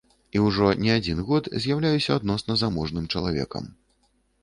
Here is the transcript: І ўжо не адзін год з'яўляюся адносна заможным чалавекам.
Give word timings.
І 0.37 0.39
ўжо 0.45 0.69
не 0.85 0.91
адзін 1.01 1.21
год 1.27 1.51
з'яўляюся 1.67 2.19
адносна 2.19 2.61
заможным 2.65 3.05
чалавекам. 3.15 3.73